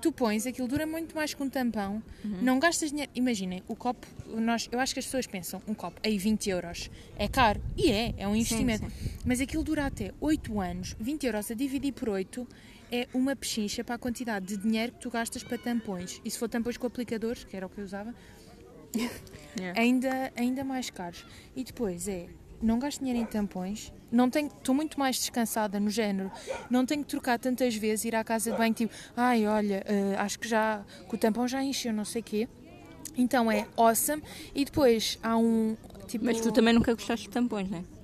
[0.00, 2.38] tu pões, aquilo dura muito mais que um tampão, Uhum.
[2.42, 3.10] não gastas dinheiro.
[3.14, 6.90] Imaginem, o copo, nós, eu acho que as pessoas pensam, um copo, aí 20 euros,
[7.16, 7.60] é caro.
[7.76, 8.86] E é, é um investimento.
[9.24, 12.46] Mas aquilo dura até 8 anos, 20 euros a dividir por 8
[12.90, 16.20] é uma pechincha para a quantidade de dinheiro que tu gastas para tampões.
[16.24, 18.14] E se for tampões com aplicadores, que era o que eu usava,
[19.58, 19.78] Yeah.
[19.80, 21.24] ainda, ainda mais caros.
[21.56, 22.26] E depois é,
[22.62, 26.30] não gasto dinheiro em tampões, não tenho, estou muito mais descansada no género,
[26.70, 30.16] não tenho que trocar tantas vezes, ir à casa de banho tipo, ai olha, eh,
[30.18, 32.48] acho que já, que o tampão já encheu, não sei o quê.
[33.16, 34.22] Então é awesome.
[34.54, 35.76] E depois há um.
[36.06, 37.98] Tipo, Mas tu também nunca gostaste de tampões, não é?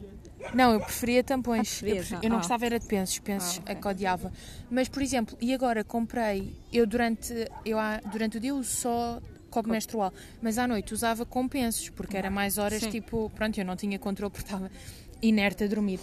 [0.53, 1.83] Não, eu preferia tampões.
[1.83, 2.41] Ah, eu, eu não ah.
[2.41, 3.73] gostava era de pensos, pensos Ah, ok.
[3.73, 4.33] a que odiava.
[4.71, 7.33] Mas, por exemplo, e agora comprei, eu durante,
[7.65, 7.79] eu
[8.11, 9.23] durante o dia uso só
[9.55, 10.13] copo menstrual,
[10.43, 12.91] mas à noite usava com pensos, porque era mais horas, Sim.
[12.91, 14.71] tipo, pronto, eu não tinha controle porque estava
[15.23, 16.01] inerte a dormir.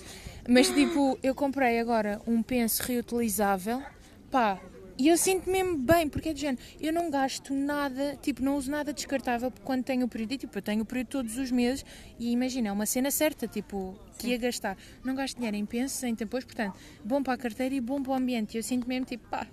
[0.48, 3.84] Mas, tipo, eu comprei agora um penso reutilizável,
[4.32, 4.58] pá,
[4.98, 8.56] e eu sinto mesmo bem, porque é de género, eu não gasto nada, tipo, não
[8.56, 11.52] uso nada descartável quando tenho o período, e tipo, eu tenho o período todos os
[11.52, 11.84] meses,
[12.18, 14.78] e imagina, é uma cena certa, tipo, que ia gastar.
[15.04, 18.12] Não gasto dinheiro em pensos, em tampões, portanto, bom para a carteira e bom para
[18.12, 18.54] o ambiente.
[18.56, 19.48] E eu sinto mesmo, tipo, pá,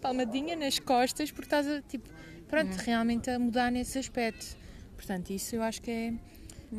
[0.00, 2.08] palmadinha nas costas, porque estás a, tipo,
[2.48, 4.56] pronto, realmente a mudar nesse aspecto.
[4.96, 6.12] Portanto, isso eu acho que é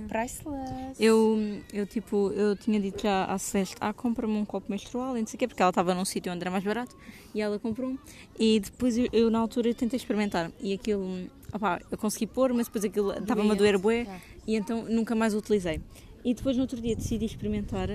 [0.08, 0.96] priceless.
[1.00, 5.22] Eu, eu, tipo, eu tinha dito já à Celeste, ah, compra-me um copo menstrual, e
[5.22, 6.96] não sei o quê, porque ela estava num sítio onde era mais barato,
[7.34, 7.98] e ela comprou um.
[8.38, 12.68] E depois eu, eu, na altura, tentei experimentar, e aquilo, opá, eu consegui pôr, mas
[12.68, 14.20] depois aquilo estava-me a doer bué, Ah.
[14.46, 15.82] e então nunca mais o utilizei.
[16.24, 17.90] E depois no outro dia decidi experimentar,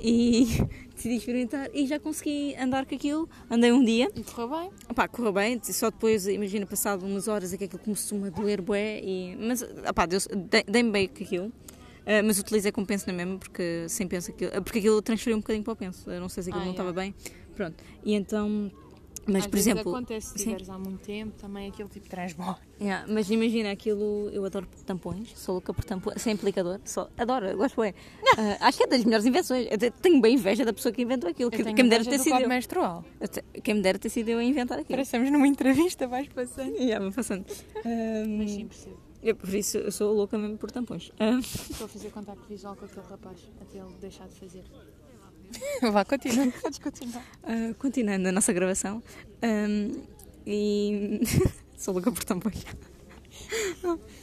[0.00, 0.46] e
[0.94, 4.70] decidi experimentar, e já consegui andar com aquilo, andei um dia, E correu bem.
[4.90, 8.60] Opá, correu bem, só depois, imagina, passado umas horas é que aquilo começou a doer
[8.60, 10.06] bué, e, mas, opá,
[10.68, 11.52] dei-me bem com aquilo,
[12.04, 15.40] Ah, mas utilizei como penso na mesma, porque sem penso aquilo, porque aquilo transferiu um
[15.40, 16.90] bocadinho para o penso, eu não sei se aquilo Ah, não yeah.
[16.90, 17.14] estava bem,
[17.54, 18.70] pronto, e então,
[19.26, 20.44] mas Às por exemplo, acontece, se sim.
[20.44, 22.54] tiveres há muito tempo, também aquele tipo traz bom.
[22.80, 27.46] yeah, mas imagina aquilo, eu adoro tampões, sou louca por tampões, sem aplicador, só, adoro,
[27.46, 27.94] eu gosto bem,
[28.60, 31.30] acho que é das melhores invenções, eu te- tenho bem inveja da pessoa que inventou
[31.30, 33.04] aquilo, Eu que, quem me dera ter do sido eu, menstrual.
[33.20, 34.96] Eu te- quem me dera ter sido eu a inventar aquilo.
[34.96, 36.74] Parecemos numa entrevista, vais passando.
[36.76, 37.44] Yeah, vou passando.
[37.84, 38.96] Ahm, Mas sim, percebo.
[39.22, 41.12] Eu, por isso, eu sou louca mesmo por tampões.
[41.20, 44.64] Ah, Estou a fazer contacto visual com aquele rapaz, até ele deixar de fazer.
[45.92, 46.52] Vá, continua.
[46.60, 47.24] Podes continuar.
[47.44, 49.02] ah, continuando a nossa gravação.
[49.42, 49.92] ahm,
[50.46, 51.20] e.
[51.76, 52.64] sou louca por tampões.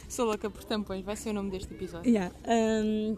[0.08, 2.10] Sou louca por tampões, vai ser o nome deste episódio.
[2.10, 3.16] Yeah, ahm,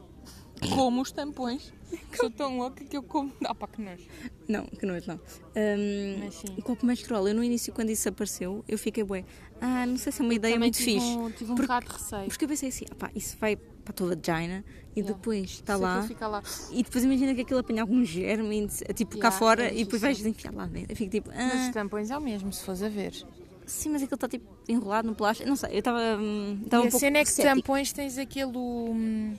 [0.70, 1.72] Como os tampões.
[2.16, 3.33] Sou tão louca que eu como.
[3.44, 4.03] Ah, pá, que nojo.
[4.48, 5.16] não, que noite não.
[5.57, 6.46] Ahm, Mas sim.
[6.57, 9.25] o copo menstrual, eu no início, quando isso apareceu, eu fiquei bué.
[9.61, 11.07] Ah, não sei se é uma ideia muito tive fixe.
[11.07, 12.27] Um, tive um Porque- bocado de receio.
[12.29, 15.16] Porque eu pensei assim, opá, isso vai para toda a vagina e Yeah.
[15.16, 16.07] depois está Se lá.
[16.29, 16.42] lá.
[16.70, 20.01] E depois imagina que aquilo apanha algum germe, tipo cá Yeah, fora, é e depois
[20.03, 20.92] vais enfiar lá dentro.
[20.92, 23.12] Eu fico tipo, Mas ah, os tampões é o mesmo, se fores a ver.
[23.66, 25.48] Sim, mas aquilo está tipo enrolado no plástico.
[25.48, 27.55] Não sei, eu estava hum, e um a pouco cena é que cética.
[27.55, 28.57] tampões tens aquele.
[28.57, 29.35] hum,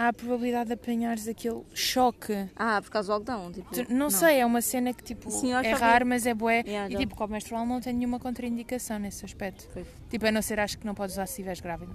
[0.00, 2.32] há a probabilidade de apanhares aquele choque.
[2.56, 3.70] Ah, por causa do algodão, tipo.
[3.72, 6.62] Tu- Não, sei, é uma cena que tipo Sim, é já raro, mas é bué.
[6.66, 9.68] Yeah, e tipo, copo menstrual não tem nenhuma contraindicação nesse aspecto.
[9.72, 9.86] Pois.
[10.08, 11.92] Tipo, a não ser acho que não podes usar se estiveres grávida.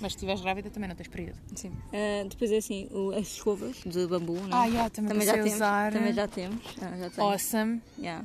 [0.00, 1.38] Mas se estiveres grávida também não tens período.
[1.54, 1.70] Sim.
[1.92, 4.48] Ah, depois é assim, o- as escovas de bambu, né?
[4.50, 5.52] Ah, yeah, também, também já temos.
[5.54, 5.92] usar.
[5.92, 6.64] Também já temos.
[6.82, 7.26] Ah, já tenho.
[7.28, 7.82] Awesome.
[7.98, 8.24] Yeah.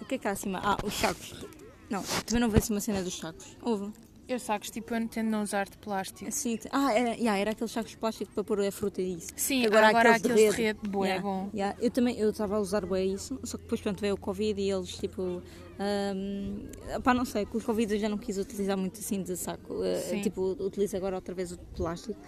[0.00, 0.60] O que é que há acima?
[0.62, 1.46] Ah, os sacos.
[1.88, 3.56] Não, também não assim uma cena dos sacos.
[3.62, 3.90] Houve.
[4.30, 6.30] Eu sacos, tipo, eu tento não usar de plástico.
[6.30, 9.28] Te- ah, era, yeah, era aqueles sacos de plástico para pôr a fruta e isso.
[9.34, 10.78] Sim, agora, há agora aqueles aqueles de de rede.
[10.78, 11.50] rede, bué Yeah, bom.
[11.52, 11.76] yeah.
[11.80, 14.60] Eu também, eu estava a usar bem isso, só que depois pronto veio o Covid
[14.60, 18.76] e eles tipo, um, pá não sei, com os Covid eu já não quis utilizar
[18.76, 20.20] muito assim de saco, uh, Sim.
[20.20, 22.18] tipo utilizo agora outra vez o de plástico.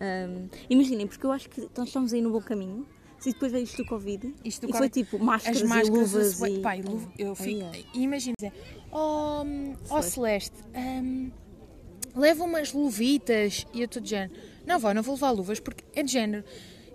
[0.00, 2.86] Um, Imaginem, porque eu acho que nós estamos aí no bom caminho.
[3.26, 5.90] E depois veio isto do Covid Isto do e foi tipo máscaras, As máscaras, e
[5.90, 6.44] luvas e...
[6.44, 7.84] e luva- eu fico, ai.
[7.92, 8.34] e imagina,
[8.92, 9.42] oh,
[9.90, 10.02] oh.
[10.02, 11.28] Celeste, hum,
[12.18, 14.32] leva umas luvitas e eu estou de género,
[14.66, 16.44] não vou, não vou levar luvas porque é de género.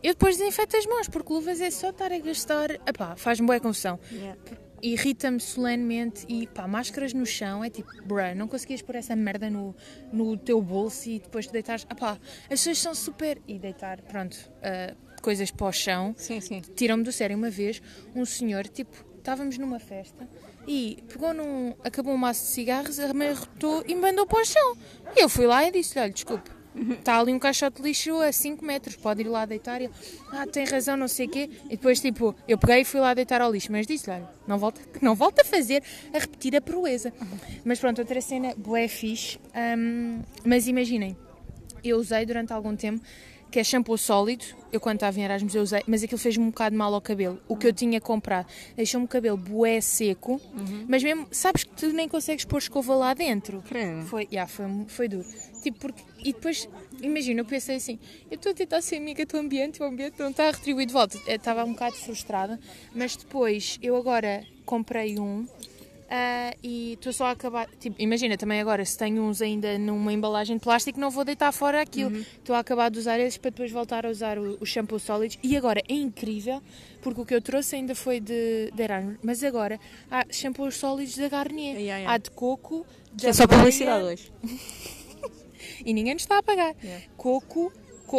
[0.04, 3.60] Eu depois desinfeto as mãos porque luvas é só estar a gastar, epá, faz-me boa
[3.60, 3.98] confusão.
[4.12, 4.38] Yeah.
[4.82, 9.50] Irrita-me solenemente e pá, máscaras no chão é tipo, bruh, não conseguias pôr essa merda
[9.50, 9.74] no,
[10.12, 13.42] no teu bolso e depois deitares, ah pá, as pessoas são super.
[13.48, 16.62] e deitar, pronto, ah, coisas para o chão Sim, sim.
[16.76, 17.82] tiram-me do sério uma vez
[18.14, 20.28] um senhor, tipo, estávamos numa festa
[20.67, 21.73] e pegou num.
[21.84, 24.78] acabou um maço de cigarros, amarrotou e mandou para o chão.
[25.15, 26.49] E eu fui lá e disse-lhe: olha, desculpe.
[26.76, 29.80] Está ali um caixote de lixo a 5 metros, pode ir lá deitar.
[29.80, 29.93] E ele,
[30.32, 31.47] ah, tem razão, não sei o quê.
[31.65, 34.58] E depois, tipo, eu peguei e fui lá deitar ao lixo, mas disse-lhe: olha, não
[34.58, 37.13] volta, não volta a fazer, a repetir a proeza.
[37.63, 39.38] Mas pronto, outra cena, bué fixe.
[39.78, 41.15] hum, mas imaginem,
[41.84, 43.04] eu usei durante algum tempo,
[43.54, 44.44] que é shampoo sólido.
[44.72, 47.39] Eu, quando estava em Erasmus, eu usei, mas aquilo fez-me um bocado mal ao cabelo.
[47.48, 50.42] O que eu tinha comprado deixou-me o cabelo bué seco,
[50.88, 53.62] mas mesmo, sabes que tu nem consegues pôr escova lá dentro.
[53.62, 54.08] Credo.
[54.08, 55.28] Foi, yeah, foi, foi duro.
[55.62, 56.68] Tipo, porque, e depois,
[57.00, 58.00] imagina, eu pensei assim:
[58.32, 60.94] eu estou a tentar ser amiga do ambiente, o ambiente não está a retribuir de
[60.94, 61.20] volta.
[61.28, 62.60] Eu Estava um bocado frustrada,
[62.96, 65.48] mas depois, eu agora comprei um
[66.10, 67.68] Ah, e estou só a acabar.
[67.80, 71.52] Tipo, imagina também agora, se tenho uns ainda numa embalagem de plástico, não vou deitar
[71.52, 72.16] fora aquilo.
[72.18, 75.38] Estou a acabar de usar esses para depois voltar a usar o, o shampoo sólidos.
[75.42, 76.62] E agora é incrível,
[77.02, 81.18] porque o que eu trouxe ainda foi de, de Erasmus, mas agora há shampoos sólidos
[81.18, 81.76] da Garnier.
[81.76, 82.13] Yeah, yeah.
[82.13, 84.32] Há de coco, de É só publicidade hoje.
[85.86, 86.76] E ninguém nos está a pagar.
[86.82, 87.06] Yeah.
[87.18, 87.72] Coco.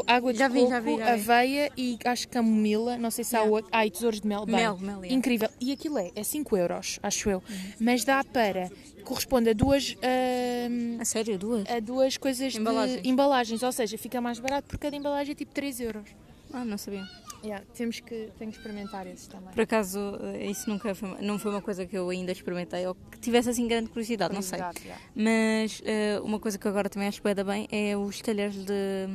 [0.06, 1.10] Água de Já vi, coco, já vi, já vi.
[1.22, 3.54] aveia e acho que camomila, não sei se há Yeah.
[3.54, 3.70] outro.
[3.72, 4.46] Ah, e tesouros de mel.
[4.46, 5.14] Bem, Mel, mel, yeah.
[5.14, 5.48] Incrível.
[5.60, 7.38] E aquilo é, é 5 euros, acho eu.
[7.48, 7.56] Uhum.
[7.80, 8.70] Mas dá para,
[9.04, 11.68] corresponde a duas, ahm, A sério, duas?
[11.70, 13.02] a duas coisas Embalagens.
[13.02, 13.62] de embalagens.
[13.62, 16.08] Ou seja, fica mais barato porque cada embalagem é tipo 3 euros.
[16.52, 17.04] Ah, não sabia.
[17.42, 19.52] Yeah, temos que, tenho que experimentar esses também.
[19.52, 22.86] Por acaso, eh, isso nunca foi, uma- não foi uma coisa que eu ainda experimentei
[22.86, 24.58] ou que tivesse assim grande curiosidade, não sei.
[24.60, 25.04] Curiosidade, yeah.
[25.14, 29.08] Mas eh, uma coisa que agora também acho que da bem é os talheres de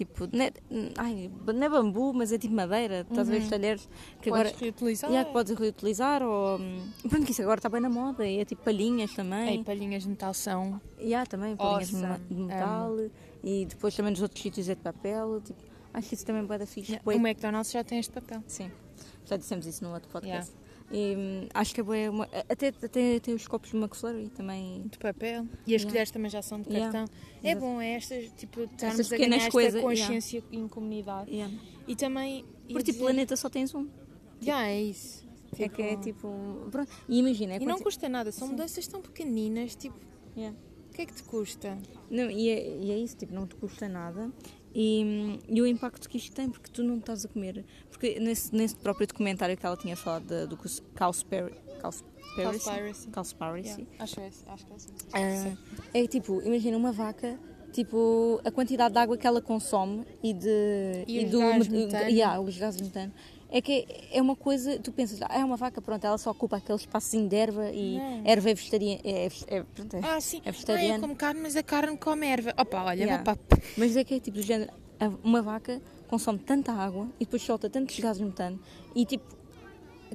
[0.00, 0.52] tipo, não é,
[0.96, 3.02] ai, não é bambu, mas é tipo madeira.
[3.02, 3.88] Estás a ver os talheres
[4.22, 5.10] que agora Podes reutilizar.
[5.10, 8.26] yeah, que podes reutilizar ou hum, pronto, que isso agora está bem na moda.
[8.26, 9.58] E é tipo palhinhas também.
[9.58, 10.80] Ei, palhinhas de metal são.
[10.98, 12.18] Yeah, também, palhinhas Awesome.
[12.30, 12.96] de metal
[13.44, 15.42] e depois também nos outros sítios é de papel.
[15.42, 15.60] Tipo,
[15.92, 16.92] acho que isso também da fixe.
[16.92, 17.06] Yeah.
[17.06, 18.42] O McDonald's já tem este papel.
[18.46, 18.70] Sim,
[19.26, 20.54] já dissemos isso no outro podcast.
[20.90, 24.82] E, hum, acho que é bué uma, até, até tem os copos de McFlurry também.
[24.88, 25.88] de papel e as Yeah.
[25.90, 26.92] colheres também já são de Yeah.
[26.92, 27.14] cartão.
[27.44, 27.64] É Exato.
[27.66, 31.30] bom, é estas, tipo, estarmos a ganhar esta coisas, consciência em comunidade.
[31.30, 31.54] Yeah.
[31.86, 32.44] E também.
[32.44, 33.88] Porque tipo, dizer- planeta só tens um.
[34.40, 35.28] Já, é isso.
[35.58, 36.68] É que é tipo.
[36.70, 36.90] Pronto.
[37.08, 39.96] E imagina, é E não quanti- custa nada, são mudanças tão pequeninas, tipo,
[40.36, 40.56] Yeah.
[40.88, 41.78] o que é que te custa?
[42.10, 44.30] Não, e, é, e é isso, tipo, não te custa nada.
[44.74, 47.64] E, e o impacto que isto tem, porque tu não estás a comer.
[47.90, 51.54] Porque nesse, nesse próprio documentário que ela tinha falado da- do Cowspiracy.
[53.10, 53.68] Cowspiracy.
[53.80, 54.88] Yeah, acho, esse, acho que é assim.
[55.92, 57.38] É tipo, imagina uma vaca,
[57.72, 61.04] tipo, a quantidade de água que ela consome e de.
[61.08, 61.56] E os gases
[61.86, 62.10] metano.
[62.10, 63.12] yeah, os gases metano.
[63.52, 66.56] É que é uma coisa, tu pensas, ah, é uma vaca, pronto, ela só ocupa
[66.58, 68.22] aquele espaçozinho de erva e Não.
[68.24, 69.00] erva é vegetariana.
[69.02, 70.00] É, é, é, pronto, é.
[70.04, 70.40] Ah, sim.
[70.44, 70.94] É Ah, vegetariano.
[70.94, 72.54] eu como carne, mas a carne come erva.
[72.56, 73.24] Opa, olha, Yeah.
[73.24, 73.58] vou para...
[73.76, 74.70] Mas é que é tipo do género,
[75.24, 78.58] uma vaca consome tanta água e depois solta tantos gases metano
[78.94, 79.39] e tipo, é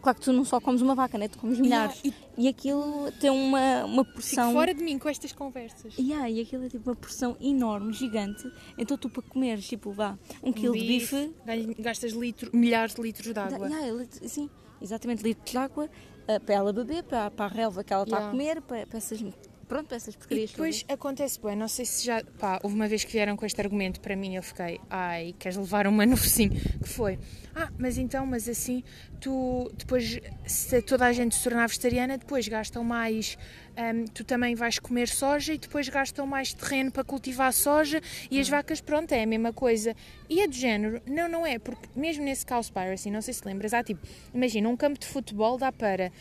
[0.01, 1.27] claro que tu não só comes uma vaca, né?
[1.27, 2.01] Tu comes milhares.
[2.03, 4.51] Yeah, E aquilo tem uma, uma Fico porção.
[4.53, 5.97] fora de mim com estas conversas.
[5.97, 8.43] Yeah, e aquilo é tipo uma porção enorme, gigante.
[8.77, 11.33] Então tu para comeres, tipo, vá, um quilo de bife.
[11.79, 13.67] Gastas litro, milhares de litros de água.
[13.67, 14.49] yeah, sim,
[14.81, 15.89] exatamente, litros de água
[16.27, 18.97] ah, para ela beber, para, para a relva que ela está a comer, para, para
[18.97, 19.23] essas.
[19.67, 20.51] Pronto, para essas E porcarias.
[20.51, 22.23] depois acontece bem, não sei se já.
[22.39, 25.57] Pá, houve uma vez que vieram com este argumento para mim, eu fiquei, ai, queres
[25.57, 26.51] levar uma no focinho?
[26.51, 27.17] Que foi,
[27.55, 28.83] ah, mas então, mas assim,
[29.19, 33.37] tu depois, se toda a gente se tornar vegetariana, depois gastam mais.
[33.75, 37.99] hum, tu também vais comer soja e depois gastam mais terreno para cultivar soja
[38.29, 39.95] e as vacas, pronto, é a mesma coisa.
[40.29, 43.73] E é do género, não, não é, porque mesmo nesse Cowspiracy, não sei se lembras,
[43.73, 46.11] há tipo, imagina, um campo de futebol dá para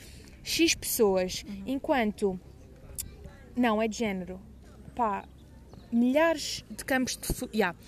[0.43, 2.41] X pessoas, enquanto
[3.57, 4.41] não, é de género.
[4.95, 5.25] Pá,
[5.93, 7.51] milhares de campos de futebol.
[7.55, 7.79] Yeah.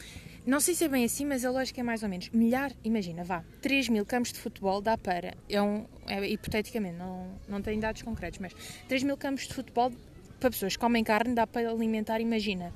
[0.47, 2.31] Não sei se é bem assim, mas a lógica é mais ou menos.
[2.31, 5.35] Milhar, imagina, vá, 3 mil campos de futebol dá para.
[5.49, 5.87] É um.
[6.07, 8.55] É, hipoteticamente, não, não tenho dados concretos, mas
[8.87, 9.93] 3 mil campos de futebol
[10.39, 12.73] para pessoas que comem carne dá para alimentar, imagina.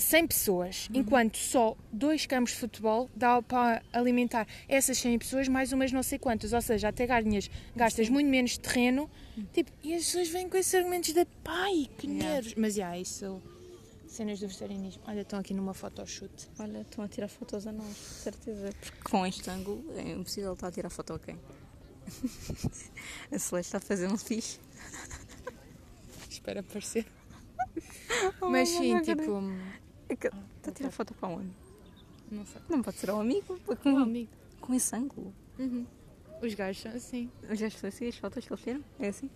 [0.00, 5.72] 100 pessoas, enquanto só dois campos de futebol dá para alimentar essas 100 pessoas mais
[5.72, 9.08] umas não sei quantas, ou seja, até ganhas, gastas muito menos terreno,
[9.52, 12.28] tipo, e as pessoas vêm com esses argumentos de pai, que Yeah.
[12.34, 12.54] nervos.
[12.56, 13.40] Mas, já, isso,
[14.08, 15.02] cenas do vegetarianismo.
[15.06, 16.48] Olha, estão aqui numa photoshoot.
[16.58, 18.70] Olha, estão a tirar fotos a nós, certeza.
[18.80, 21.38] Porque com este ângulo é impossível estar a tirar foto a quem?
[23.30, 24.58] a Celeste está a fazer um fixe.
[26.28, 27.06] Espero aparecer.
[28.40, 29.40] Oh, Mas sim, tipo,
[30.10, 31.50] É que- Está a tirar foto para onde?
[32.30, 32.60] não sei.
[32.68, 34.30] Não pode ser ao amigo, porque Um com, amigo.
[34.60, 35.34] com esse ângulo.
[35.58, 35.84] Uhum.
[36.42, 37.30] Os gajos são assim.
[37.52, 38.84] Já estou assim, as fotos que eles tiram?
[38.98, 39.28] É assim?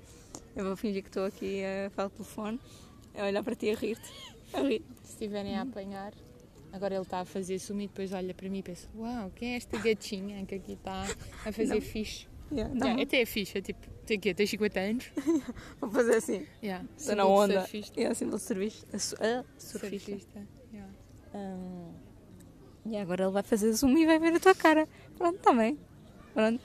[0.55, 2.61] Eu vou fingir que estou aqui a falar pelo telefone,
[3.15, 4.11] a olhar para ti e a rir-te.
[4.53, 4.83] A rir.
[5.03, 6.13] Se estiverem a apanhar,
[6.73, 9.55] agora ele está a fazer sumo e depois olha para mim e pensa: Uau, quem
[9.55, 11.03] é esta gatinha que aqui está
[11.45, 12.27] a fazer fixe?
[12.53, 14.33] Yeah, não, Yeah, até é fixe, é tipo, tem quê?
[14.33, 15.11] Tens 50 anos?
[15.81, 16.47] Vou fazer assim.
[16.63, 16.87] Yeah.
[16.97, 17.61] Estou na onda.
[17.63, 18.01] surfista.
[18.01, 18.99] É assim, surfista.
[18.99, 19.49] Surfista.
[19.59, 20.49] Surfista.
[21.35, 21.93] Hum,
[22.87, 24.89] e agora ele vai fazer zoom e vai ver a tua cara.
[25.17, 25.79] Pronto, está bem.
[26.33, 26.61] Pronto.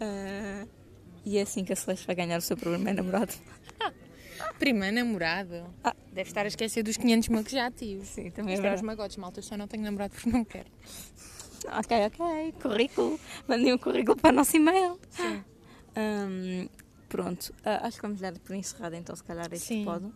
[0.00, 0.66] Ah,
[1.24, 3.32] e é assim que a Celeste vai ganhar o seu primeiro namorado.
[4.58, 5.64] Primeiro namorado.
[5.82, 5.94] Ah.
[6.12, 8.04] Deve estar a esquecer dos 500 mil que já tive.
[8.04, 9.40] Sim, também é Isto é os magotes, malta.
[9.40, 10.68] Eu só não tenho namorado porque não quero.
[11.78, 12.52] Ok, ok.
[12.60, 13.18] Currículo.
[13.48, 15.00] Mandei um currículo para o nosso e-mail.
[15.10, 15.44] Sim.
[15.96, 16.68] Hum,
[17.08, 17.54] pronto.
[17.64, 19.84] Ah, acho que vamos dar por encerrado então, se calhar, este Sim.
[19.84, 20.12] pod.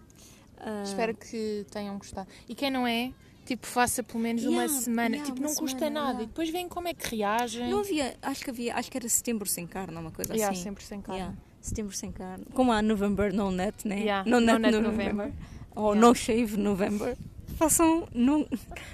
[0.59, 2.29] Ah, Espero que tenham gostado.
[2.49, 3.12] E quem não é,
[3.49, 5.17] tipo, faça pelo menos uma Yeah, semana.
[5.17, 6.09] yeah, tipo, uma não custa semana, nada.
[6.11, 6.23] yeah.
[6.25, 7.69] E depois veem como é que reagem.
[7.71, 10.63] Não havia, acho que havia, acho que era setembro sem carne, uma coisa Yeah, assim.
[10.63, 11.37] sempre sem carne.
[11.61, 12.45] Setembro sem carne.
[12.55, 13.99] Como há November no net, né?
[14.01, 15.15] Yeah, no no net, net November.
[15.15, 15.33] November.
[15.75, 17.17] Ou no shave November.
[17.57, 18.47] Façam no,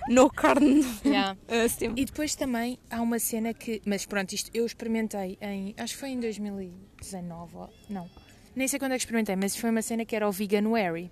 [0.08, 1.36] no carne Yeah.
[1.48, 2.00] uh, setembro.
[2.00, 3.82] E depois também há uma cena que.
[3.84, 5.74] Mas pronto, isto eu experimentei em.
[5.76, 7.56] Acho que foi em 2019.
[7.56, 8.08] ou- Não.
[8.56, 11.10] Nem sei quando é que experimentei, mas foi uma cena que era o Veganuary.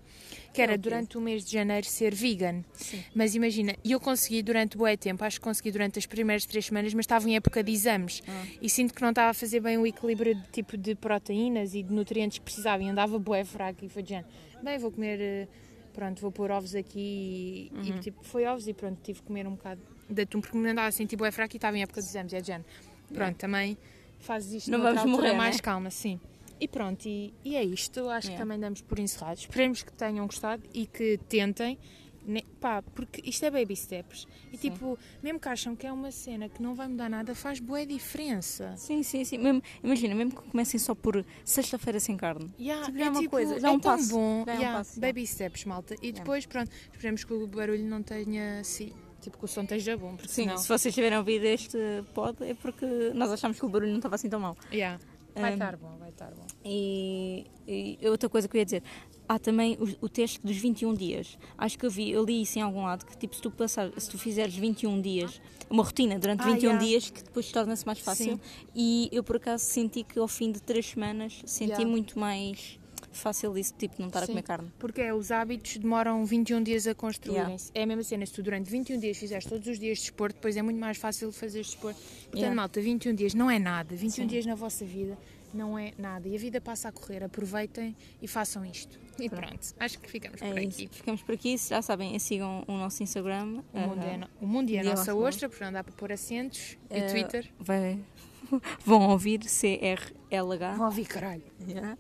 [0.53, 2.63] Que era É durante o mês de janeiro ser vegan.
[2.75, 3.03] Sim.
[3.15, 6.67] Mas imagina, e eu consegui durante bué tempo, acho que consegui durante as primeiras três
[6.67, 8.23] semanas, mas estava em época de exames.
[8.29, 8.45] Ah.
[8.61, 11.83] E sinto que não estava a fazer bem o equilíbrio de tipo de proteínas e
[11.83, 12.83] de nutrientes que precisava.
[12.83, 14.29] E andava bué fraco e foi de género.
[14.63, 15.21] Bem, vou comer.
[15.21, 15.49] eh,
[15.93, 19.47] Pronto, vou pôr ovos aqui e, e, tipo, foi ovos e pronto, tive que comer
[19.47, 22.01] um bocado de atum porque me andava assim tipo bué fraco e estava em época
[22.01, 22.33] de exames.
[22.33, 22.65] É de género.
[23.13, 23.77] Pronto, também
[24.19, 25.63] fazes isto Não vamos morrer, mais né?
[25.63, 26.19] calma, sim.
[26.63, 28.09] E pronto, e, e é isto.
[28.09, 28.45] Acho que Yeah.
[28.45, 29.37] também damos por encerrado.
[29.39, 31.77] Esperemos que tenham gostado e que tentem.
[32.25, 34.29] né, pá, porque isto é baby steps.
[34.53, 34.71] E Sim.
[34.71, 37.85] tipo, mesmo que acham que é uma cena que não vai mudar nada, faz boa
[37.85, 38.75] diferença.
[38.77, 39.39] Sim, sim, sim.
[39.39, 42.49] Mesmo, imagina, mesmo que comecem só por sexta-feira sem carne.
[42.61, 44.45] Yeah, Tipo, já é uma coisa, já é é um tão passo, bom.
[44.47, 45.01] já é um Yeah, passo, já.
[45.01, 45.97] baby steps, malta.
[46.01, 48.63] E depois, pronto, esperemos que o barulho não tenha.
[48.63, 50.15] Sim, tipo, que o som esteja bom.
[50.15, 50.59] Porque Sim, senão...
[50.59, 51.77] se vocês tiverem ouvido este
[52.15, 54.57] pod é porque nós achámos que o barulho não estava assim tão mal.
[54.73, 55.01] Yeah.
[55.35, 56.47] Vai estar bom, vai estar bom.
[56.65, 58.83] E, e outra coisa que eu ia dizer,
[59.29, 61.39] há também o, o teste dos 21 dias.
[61.57, 63.91] Acho que eu vi, eu li isso em algum lado, que tipo, se tu, passar,
[63.99, 65.41] se tu fizeres 21 dias,
[65.71, 66.85] uma rotina durante Ah, 21 yeah.
[66.85, 68.35] dias, que depois torna-se mais fácil.
[68.35, 68.41] Sim.
[68.75, 71.91] E eu por acaso senti que ao fim de 3 semanas senti Yeah.
[71.91, 72.79] muito mais
[73.19, 74.33] fácil isso, tipo, não estar a Sim.
[74.33, 74.73] comer carne.
[74.79, 77.71] Porque é, os hábitos demoram 21 dias a construírem-se.
[77.75, 80.35] É a mesma cena, se tu durante 21 dias fizeres todos os dias de desporto,
[80.37, 82.01] depois é muito mais fácil fazer desporto.
[82.01, 82.55] Portanto, Yeah.
[82.55, 83.95] malta, 21 dias não é nada.
[83.95, 84.27] 21 Sim.
[84.27, 85.17] dias na vossa vida
[85.55, 86.27] não é nada.
[86.29, 87.23] E a vida passa a correr.
[87.23, 88.99] Aproveitem e façam isto.
[89.21, 90.85] E pronto, acho que ficamos por É aqui.
[90.85, 90.95] isso.
[90.95, 91.57] Ficamos por aqui.
[91.59, 93.63] Já sabem, sigam o nosso Instagram.
[93.73, 96.11] O mundo, é, ah, no- o mundo é a nossa ostra, portanto dá para pôr
[96.11, 96.79] acentos.
[96.91, 97.51] E Eh, Twitter.
[97.59, 97.99] vai-
[98.85, 100.77] vão ouvir CRLH.
[100.77, 101.43] Vão ouvir, caralho.
[101.69, 101.99] Yeah.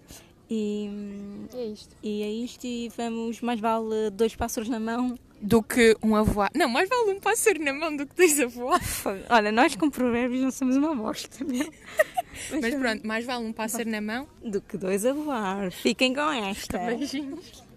[0.50, 1.96] E, hum, É isto.
[2.02, 2.64] e é isto.
[2.66, 5.18] E vamos, mais vale dois pássaros na mão.
[5.40, 6.50] Do que um a voar.
[6.54, 8.80] Não, mais vale um pássaro na mão do que dois a voar.
[9.28, 11.68] Olha, nós com provérbios não somos uma bosta, meu.
[12.60, 14.28] Mas pronto, mais vale um pássaro na mão.
[14.44, 15.70] Do que dois a voar.
[15.72, 16.78] Fiquem com esta.
[16.78, 17.62] Beijinhos.